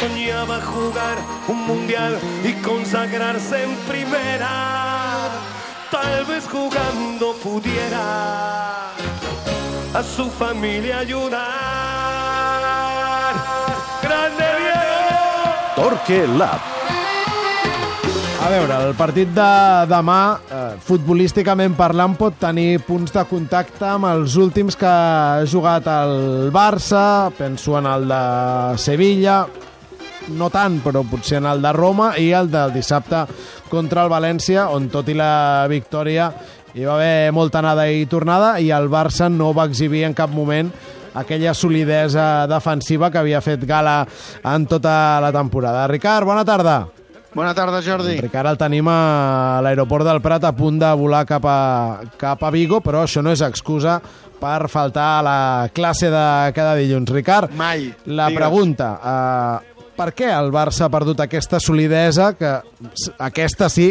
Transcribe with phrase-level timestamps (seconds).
[0.00, 1.16] soñaba jugar
[1.48, 5.30] un mundial y consagrarse en primera.
[5.90, 8.90] Tal vez jugando pudiera
[9.94, 11.40] a su familia ayudar.
[14.02, 15.74] ¡Grande Diego!
[15.76, 16.60] Torque Lab.
[18.44, 24.06] A veure, el partit de demà, eh, futbolísticament parlant, pot tenir punts de contacte amb
[24.06, 29.46] els últims que ha jugat el Barça, penso en el de Sevilla,
[30.34, 33.24] no tant, però potser en el de Roma, i el del dissabte
[33.70, 36.30] contra el València, on tot i la victòria
[36.76, 40.30] hi va haver molta anada i tornada, i el Barça no va exhibir en cap
[40.30, 40.68] moment
[41.16, 44.02] aquella solidesa defensiva que havia fet gala
[44.44, 45.86] en tota la temporada.
[45.88, 46.86] Ricard, bona tarda.
[47.36, 48.14] Bona tarda, Jordi.
[48.16, 51.56] El Ricard el tenim a l'aeroport del Prat a punt de volar cap a,
[52.16, 53.98] cap a Vigo, però això no és excusa
[54.40, 55.40] per faltar a la
[55.72, 57.12] classe de cada dilluns.
[57.12, 57.90] Ricard, Mai.
[58.06, 58.40] la Digues.
[58.40, 62.52] pregunta, uh, per què el Barça ha perdut aquesta solidesa que
[63.18, 63.90] aquesta sí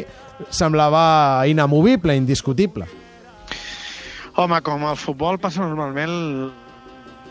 [0.50, 2.88] semblava inamovible, indiscutible?
[4.36, 6.16] Home, com el futbol passa normalment,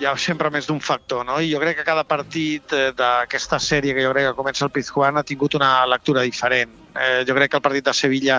[0.00, 1.36] hi ha sempre més d'un factor, no?
[1.40, 4.72] I jo crec que cada partit eh, d'aquesta sèrie que jo crec que comença el
[4.74, 6.72] Pizjuán ha tingut una lectura diferent.
[6.94, 8.38] Eh, jo crec que el partit de Sevilla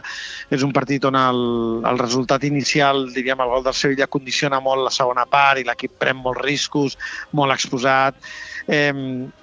[0.49, 1.41] és un partit on el,
[1.85, 5.97] el resultat inicial, diríem, el gol del Sevilla condiciona molt la segona part i l'equip
[5.99, 6.97] pren molts riscos,
[7.35, 8.17] molt exposat.
[8.67, 8.93] Eh,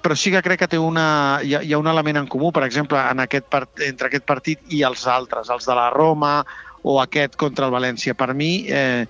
[0.01, 2.51] però sí que crec que té una, hi, ha, hi ha un element en comú,
[2.51, 6.39] per exemple, en aquest part, entre aquest partit i els altres, els de la Roma
[6.83, 8.17] o aquest contra el València.
[8.17, 9.05] Per mi, eh,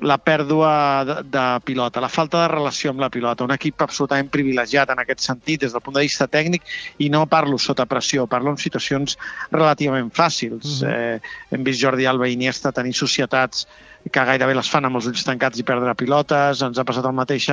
[0.00, 4.30] la pèrdua de, de pilota, la falta de relació amb la pilota, un equip absolutament
[4.32, 6.64] privilegiat en aquest sentit des del punt de vista tècnic
[6.98, 9.18] i no parlo sota pressió, parlo en situacions
[9.52, 10.80] relativament fàcils.
[10.80, 10.94] Mm -hmm.
[10.94, 13.66] eh, hem vist Jordi Alba i Iniesta tenir societats
[14.08, 17.16] que gairebé les fan amb els ulls tancats i perdre pilotes, ens ha passat el
[17.16, 17.48] mateix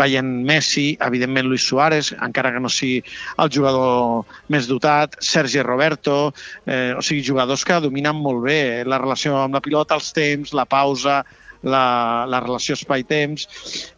[0.00, 3.02] veient Messi, evidentment Luis Suárez, encara que no sigui
[3.38, 6.34] el jugador més dotat, Sergi Roberto,
[6.66, 10.52] eh, o sigui, jugadors que dominen molt bé la relació amb la pilota, els temps,
[10.52, 11.24] la pausa,
[11.62, 13.48] la, la relació espai-temps,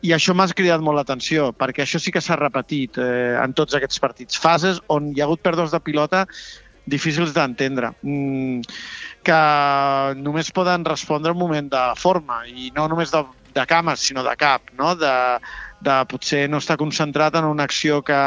[0.06, 3.76] i això m'ha cridat molt l'atenció, perquè això sí que s'ha repetit eh, en tots
[3.76, 4.40] aquests partits.
[4.40, 6.26] Fases on hi ha hagut pèrdues de pilota
[6.90, 8.62] difícils d'entendre, mm,
[9.22, 9.40] que
[10.16, 13.22] només poden respondre un moment de forma, i no només de,
[13.54, 14.94] de cames, sinó de cap, no?
[14.96, 15.14] de,
[15.80, 18.20] de potser no estar concentrat en una acció que,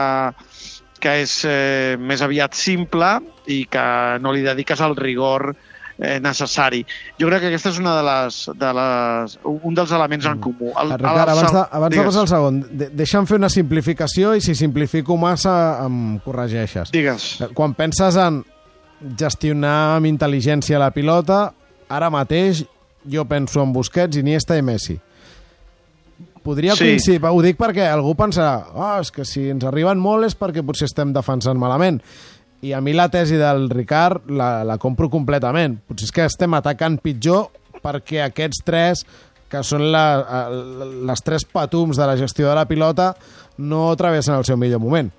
[1.01, 3.17] que és eh, més aviat simple
[3.51, 3.85] i que
[4.23, 5.72] no li dediques el rigor eh,
[6.23, 6.83] necessari.
[7.19, 10.71] Jo crec que aquesta és una de les, de les, un dels elements en comú.
[10.71, 14.33] El, El, Ricard, abans de, abans de passar al segon, de, deixa'm fer una simplificació
[14.35, 15.55] i si simplifico massa
[15.85, 16.91] em corregeixes.
[16.93, 17.29] Digues.
[17.55, 18.43] Quan penses en
[19.19, 21.45] gestionar amb intel·ligència la pilota,
[21.91, 22.63] ara mateix
[23.09, 24.99] jo penso en Busquets, Iniesta i Messi.
[26.43, 26.83] Podria Sí.
[26.83, 30.63] coincidir, ho dic perquè algú pensarà oh, és que si ens arriben molt és perquè
[30.65, 32.01] potser estem defensant malament.
[32.63, 35.81] I a mi la tesi del Ricard la, la compro completament.
[35.88, 37.50] Potser és que estem atacant pitjor
[37.84, 39.03] perquè aquests tres,
[39.51, 40.06] que són la,
[41.09, 43.12] les tres patums de la gestió de la pilota,
[43.59, 45.12] no travessen el seu millor moment.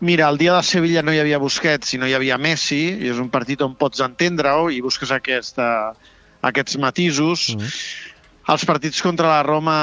[0.00, 3.18] Mira, el dia de Sevilla no hi havia Busquets, sinó hi havia Messi, i és
[3.22, 5.66] un partit on pots entendre-ho i busques aquesta,
[6.42, 7.50] aquests matisos.
[7.54, 7.74] Mm.
[8.50, 9.74] Els partits contra la Roma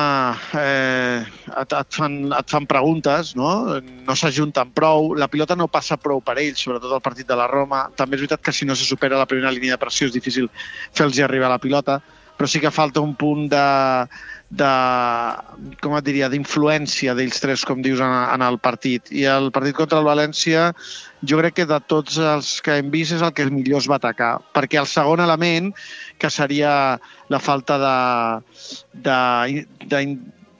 [0.60, 3.80] eh, et, et, fan, et fan preguntes, no?
[3.80, 7.48] No s'ajunten prou, la pilota no passa prou per ells, sobretot el partit de la
[7.48, 7.86] Roma.
[7.96, 10.52] També és veritat que si no se supera la primera línia de pressió és difícil
[10.92, 12.02] fer-los arribar la pilota,
[12.36, 13.64] però sí que falta un punt de,
[14.50, 14.70] de
[15.84, 19.12] com et diria, d'influència d'ells tres, com dius, en, en el partit.
[19.14, 20.72] I el partit contra el València,
[21.22, 24.00] jo crec que de tots els que hem vist és el que millor es va
[24.00, 25.70] atacar, perquè el segon element,
[26.18, 26.74] que seria
[27.30, 27.96] la falta de,
[29.06, 30.04] de, de,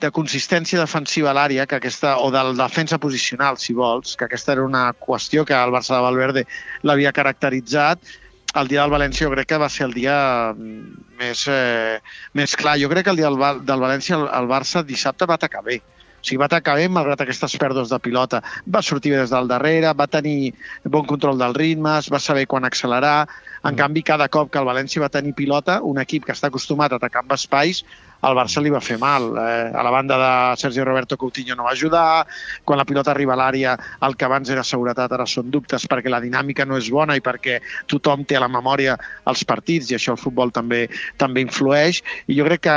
[0.00, 4.30] de consistència defensiva a l'àrea, que aquesta, o de la defensa posicional, si vols, que
[4.30, 6.46] aquesta era una qüestió que el Barça de Valverde
[6.86, 8.19] l'havia caracteritzat,
[8.58, 10.16] el dia del València jo crec que va ser el dia
[10.52, 12.00] mm, més, eh,
[12.34, 12.78] més clar.
[12.82, 15.80] Jo crec que el dia del, del València el, el Barça dissabte va atacar bé.
[16.20, 18.42] O sigui, va atacar bé malgrat aquestes pèrdues de pilota.
[18.68, 20.52] Va sortir bé des del darrere, va tenir
[20.84, 23.28] bon control dels ritmes, va saber quan accelerar.
[23.64, 26.92] En canvi, cada cop que el València va tenir pilota, un equip que està acostumat
[26.92, 27.84] a atacar amb espais,
[28.28, 29.30] el Barça li va fer mal.
[29.40, 32.26] Eh, a la banda de Sergio Roberto Coutinho no va ajudar,
[32.64, 33.76] quan la pilota arriba a l'àrea
[34.06, 37.24] el que abans era seguretat ara són dubtes perquè la dinàmica no és bona i
[37.24, 38.96] perquè tothom té a la memòria
[39.30, 40.86] els partits i això el futbol també
[41.20, 42.76] també influeix i jo crec que,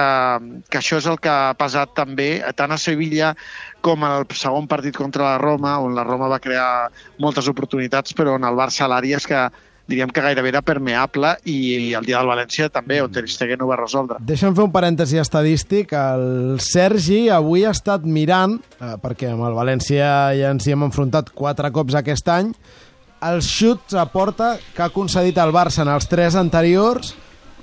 [0.70, 3.34] que això és el que ha pesat també tant a Sevilla
[3.84, 6.90] com el segon partit contra la Roma, on la Roma va crear
[7.20, 9.42] moltes oportunitats, però on el Barça l'àrea és que
[9.88, 11.58] diríem que gairebé era permeable i,
[11.90, 14.20] i el dia del València també, on Ter Stegen ho va resoldre.
[14.24, 15.92] Deixa'm fer un parèntesi estadístic.
[15.98, 20.08] El Sergi avui ha estat mirant, eh, perquè amb el València
[20.38, 22.54] ja ens hi hem enfrontat quatre cops aquest any,
[23.24, 27.14] els xuts a porta que ha concedit el Barça en els tres anteriors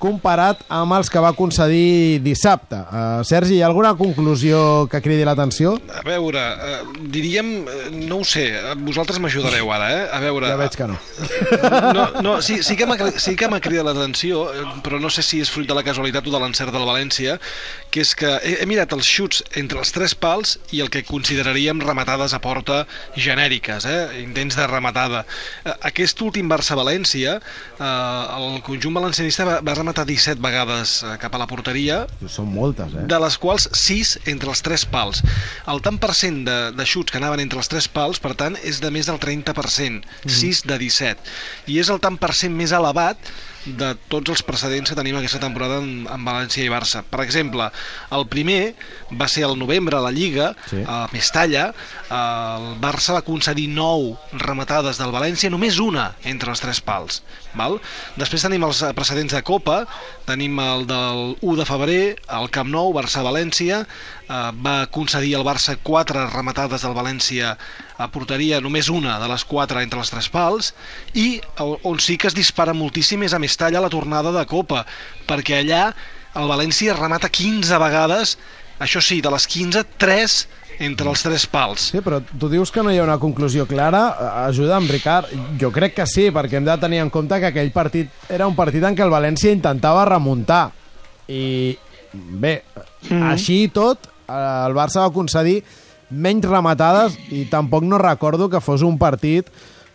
[0.00, 2.80] comparat amb els que va concedir dissabte.
[2.88, 5.76] Uh, Sergi, hi ha alguna conclusió que cridi l'atenció?
[5.94, 8.46] A veure, uh, diríem, uh, no ho sé,
[8.86, 10.02] vosaltres m'ajudareu ara, eh?
[10.16, 10.48] A veure...
[10.50, 10.98] Ja veig que no.
[11.96, 14.46] No, no sí, sí que m'ha sí que cridat l'atenció,
[14.84, 17.36] però no sé si és fruit de la casualitat o de l'encert del València,
[17.92, 21.04] que és que he, he mirat els xuts entre els tres pals i el que
[21.06, 22.84] consideraríem rematades a porta
[23.16, 24.22] genèriques, eh?
[24.22, 25.24] intents de rematada.
[25.90, 27.86] Aquest últim Barça-València, eh,
[28.38, 32.02] el conjunt valencianista va, va rematar 17 vegades eh, cap a la porteria.
[32.30, 33.04] Són moltes, eh?
[33.10, 35.22] De les quals 6 entre els tres pals.
[35.70, 38.58] El tant per cent de, de xuts que anaven entre els tres pals, per tant,
[38.64, 40.34] és de més del 30%, mm.
[40.40, 41.30] 6 de 17.
[41.72, 43.32] I és el tant per cent més elevat
[43.64, 47.02] de tots els precedents que tenim aquesta temporada en, en València i Barça.
[47.04, 47.66] Per exemple,
[48.16, 48.74] el primer
[49.20, 50.80] va ser el novembre a la Lliga, sí.
[50.86, 51.66] a Mestalla,
[52.08, 57.20] el Barça va concedir 9 rematades del València, només una entre els tres pals.
[57.58, 57.78] Val?
[58.20, 59.79] Després tenim els precedents de Copa,
[60.28, 62.02] tenim el del 1 de febrer,
[62.38, 67.56] el Camp Nou, Barça-València, eh, va concedir al Barça 4 rematades del València
[67.98, 70.72] a porteria, només una de les 4 entre les tres pals,
[71.14, 74.86] i on sí que es dispara moltíssim és a Mestalla a la tornada de Copa,
[75.28, 75.90] perquè allà
[76.38, 78.38] el València remata 15 vegades,
[78.80, 80.40] això sí, de les 15, 3
[80.80, 81.90] entre els tres pals.
[81.92, 84.02] Sí, però tu dius que no hi ha una conclusió clara.
[84.46, 85.28] Ajuda'm, Ricard.
[85.60, 88.56] Jo crec que sí, perquè hem de tenir en compte que aquell partit era un
[88.56, 90.70] partit en què el València intentava remuntar.
[91.28, 91.76] I
[92.12, 92.62] bé,
[93.10, 93.26] mm.
[93.30, 95.60] així i tot, el Barça va concedir
[96.10, 99.46] menys rematades i tampoc no recordo que fos un partit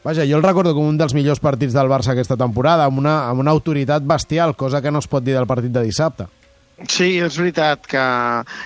[0.06, 3.24] Vaja, jo el recordo com un dels millors partits del Barça aquesta temporada, amb una,
[3.26, 6.28] amb una autoritat bestial, cosa que no es pot dir del partit de dissabte.
[6.75, 8.01] Sí, és veritat que,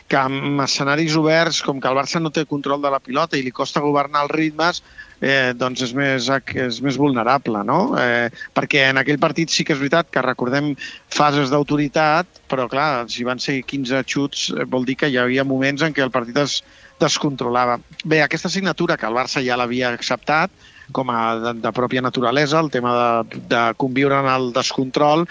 [0.09, 3.44] que amb escenaris oberts, com que el Barça no té control de la pilota i
[3.45, 4.81] li costa governar els ritmes,
[5.21, 7.94] eh, doncs és més, és més vulnerable, no?
[8.01, 10.71] Eh, perquè en aquell partit sí que és veritat que recordem
[11.13, 15.45] fases d'autoritat, però clar, si van ser 15 xuts, eh, vol dir que hi havia
[15.45, 16.63] moments en què el partit es
[17.00, 17.77] descontrolava.
[18.03, 20.50] Bé, aquesta assignatura que el Barça ja l'havia acceptat,
[20.91, 25.27] com a de, de pròpia naturalesa, el tema de, de conviure en el descontrol,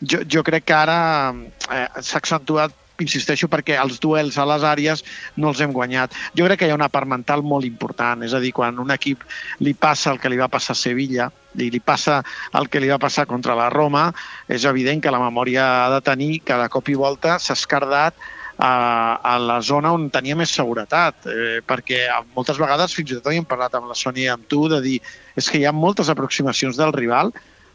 [0.00, 1.00] jo, jo crec que ara
[1.32, 5.02] eh, s'ha accentuat insisteixo perquè els duels a les àrees
[5.40, 6.14] no els hem guanyat.
[6.36, 8.92] Jo crec que hi ha una part mental molt important, és a dir, quan un
[8.94, 9.24] equip
[9.64, 12.20] li passa el que li va passar a Sevilla i li passa
[12.58, 14.10] el que li va passar contra la Roma,
[14.48, 18.20] és evident que la memòria ha de tenir cada cop i volta s'ha escardat
[18.60, 22.04] a, a la zona on tenia més seguretat, eh, perquè
[22.36, 24.98] moltes vegades, fins i tot havíem parlat amb la Sònia i amb tu, de dir
[25.40, 27.32] és que hi ha moltes aproximacions del rival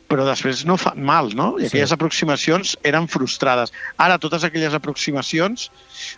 [0.09, 1.55] però després no fan mal, no?
[1.57, 1.95] I aquelles sí.
[1.95, 3.73] aproximacions eren frustrades.
[4.01, 5.69] Ara, totes aquelles aproximacions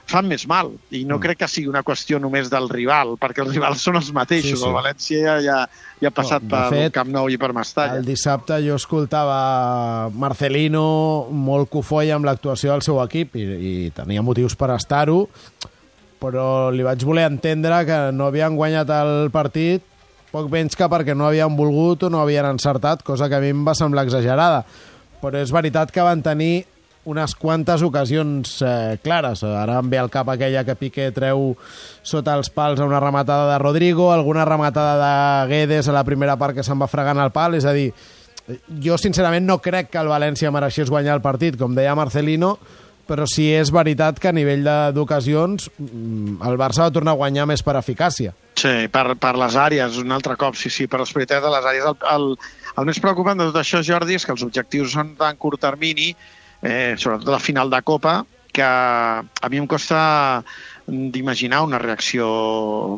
[0.10, 1.24] fan més mal, i no mm.
[1.24, 4.58] crec que sigui una qüestió només del rival, perquè els rivals són els mateixos.
[4.58, 4.68] Sí, sí.
[4.68, 5.58] El València ja, ja,
[6.04, 8.02] ja ha passat no, per fet, Camp Nou i per Mestalla.
[8.02, 9.40] El dissabte jo escoltava
[10.14, 10.86] Marcelino
[11.32, 15.24] molt cofoi amb l'actuació del seu equip, i, i tenia motius per estar-ho,
[16.20, 19.86] però li vaig voler entendre que no havien guanyat el partit
[20.32, 23.54] poc menys que perquè no havien volgut o no havien encertat, cosa que a mi
[23.54, 24.64] em va semblar exagerada.
[25.22, 26.66] Però és veritat que van tenir
[27.08, 29.42] unes quantes ocasions eh, clares.
[29.48, 31.54] Ara em ve al cap aquella que Piqué treu
[32.04, 36.36] sota els pals a una rematada de Rodrigo, alguna rematada de Guedes a la primera
[36.36, 37.94] part que se'n va fregant al pal, és a dir,
[38.84, 42.58] jo sincerament no crec que el València mereixés guanyar el partit, com deia Marcelino,
[43.08, 47.48] però sí és veritat que a nivell d'ocasions mm, el Barça va tornar a guanyar
[47.48, 48.36] més per eficàcia.
[48.58, 51.68] Sí, per, per les àrees, un altre cop, sí, sí, per les prioritats de les
[51.70, 51.86] àrees.
[51.92, 52.32] El, el,
[52.82, 56.10] el més preocupant de tot això, Jordi, és que els objectius són tan curt termini,
[56.64, 58.24] eh, sobretot la final de Copa,
[58.58, 60.00] que a mi em costa
[60.88, 62.26] d'imaginar una reacció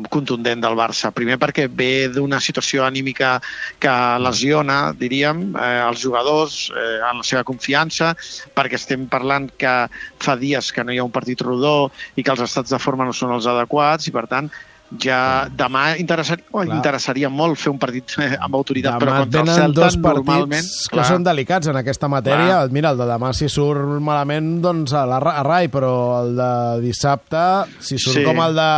[0.08, 1.10] contundent del Barça.
[1.12, 3.34] Primer perquè ve d'una situació anímica
[3.82, 8.14] que lesiona, diríem, eh, els jugadors eh, en la seva confiança,
[8.56, 9.74] perquè estem parlant que
[10.22, 13.04] fa dies que no hi ha un partit rodó i que els estats de forma
[13.04, 14.48] no són els adequats i, per tant,
[14.98, 19.44] ja demà interessaria, oh, interessaria molt fer un partit eh, amb autoritat, demà però contra
[19.44, 20.72] el Celta dos normalment...
[20.88, 21.06] que clar.
[21.12, 22.64] són delicats en aquesta matèria.
[22.64, 22.74] Clar.
[22.74, 25.94] Mira, el de demà si surt malament, doncs a, la, a rai, però
[26.24, 26.50] el de
[26.88, 27.46] dissabte,
[27.78, 28.26] si surt, sí.
[28.26, 28.72] com el de,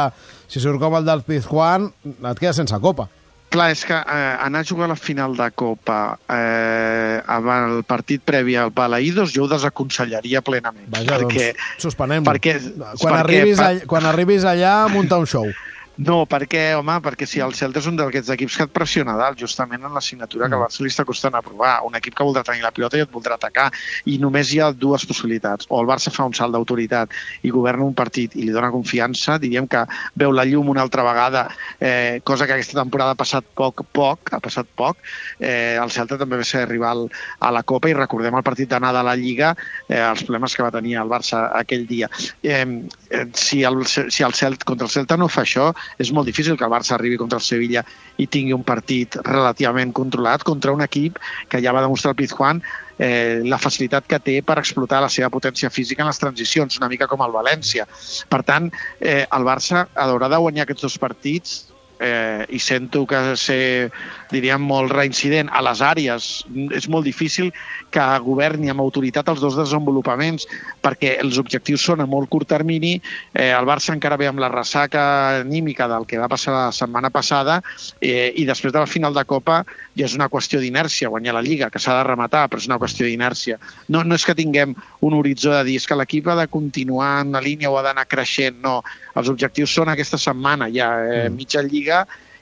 [0.53, 3.09] si surt com el del Pizjuán, et quedes sense copa.
[3.53, 7.83] Clar, és que eh, anar a jugar a la final de Copa eh, amb el
[7.85, 10.87] partit previ al Balaïdos jo ho desaconsellaria plenament.
[10.95, 15.53] Vaja, perquè, doncs, suspenem perquè, quan, perquè, arribis allà, quan arribis allà, munta un show.
[16.01, 19.37] No, perquè, home, perquè si el Celta és un d'aquests equips que et pressiona dalt,
[19.37, 21.83] justament en la signatura que al Barça li està costant aprovar.
[21.85, 23.67] Un equip que voldrà tenir la pilota i et voldrà atacar.
[24.09, 25.69] I només hi ha dues possibilitats.
[25.69, 27.13] O el Barça fa un salt d'autoritat
[27.45, 29.85] i governa un partit i li dona confiança, diríem que
[30.17, 31.45] veu la llum una altra vegada,
[31.79, 34.97] eh, cosa que aquesta temporada ha passat poc, poc, ha passat poc.
[35.41, 37.05] Eh, el Celta també va ser rival
[37.39, 39.53] a la Copa i recordem el partit d'anada a la Lliga,
[39.91, 42.09] eh, els problemes que va tenir el Barça aquell dia.
[42.43, 42.65] Eh,
[43.11, 46.57] eh, si el, si el Celta, contra el Celta no fa això, és molt difícil
[46.57, 47.85] que el Barça arribi contra el Sevilla
[48.19, 52.63] i tingui un partit relativament controlat contra un equip que ja va demostrar el Pizjuán
[52.99, 56.91] eh, la facilitat que té per explotar la seva potència física en les transicions, una
[56.93, 57.87] mica com el València.
[58.29, 58.71] Per tant,
[59.01, 61.72] eh, el Barça haurà de guanyar aquests dos partits
[62.03, 63.91] eh, i sento que ser,
[64.33, 66.31] diríem, molt reincident a les àrees.
[66.75, 67.53] És molt difícil
[67.93, 70.49] que governi amb autoritat els dos desenvolupaments
[70.83, 72.97] perquè els objectius són a molt curt termini.
[73.33, 75.05] Eh, el Barça encara ve amb la ressaca
[75.43, 77.61] anímica del que va passar la setmana passada
[78.01, 79.63] eh, i després de la final de Copa
[79.97, 82.79] ja és una qüestió d'inèrcia guanyar la Lliga, que s'ha de rematar, però és una
[82.81, 83.59] qüestió d'inèrcia.
[83.93, 87.13] No, no és que tinguem un horitzó de dir és que l'equip ha de continuar
[87.23, 88.81] en la línia o ha d'anar creixent, no.
[89.19, 91.37] Els objectius són aquesta setmana, ja eh, mm.
[91.37, 91.92] mitja Lliga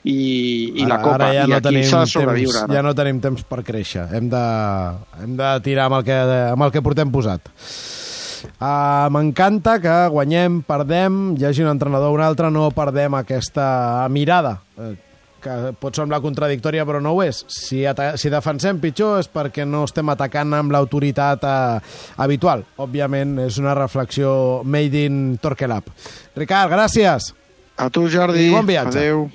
[0.03, 0.17] i,
[0.81, 2.63] i ara, la Copa, ara ja i no aquí s'ha de sobreviure.
[2.63, 4.45] Temps, ja no tenim temps per créixer, hem de,
[5.21, 6.17] hem de tirar amb el que,
[6.55, 7.51] amb el que portem posat.
[8.57, 14.07] Uh, M'encanta que guanyem, perdem, hi hagi un entrenador o un altre, no perdem aquesta
[14.09, 14.93] mirada, uh,
[15.41, 17.43] que pot semblar contradictòria però no ho és.
[17.49, 17.81] Si,
[18.21, 22.65] si defensem pitjor és perquè no estem atacant amb l'autoritat uh, habitual.
[22.81, 24.33] Òbviament és una reflexió
[24.65, 25.89] made in Torquelab.
[26.37, 27.31] Ricard, gràcies.
[27.81, 28.49] A tu, Jordi.
[28.49, 28.97] I bon viatge.
[28.97, 29.29] Adéu.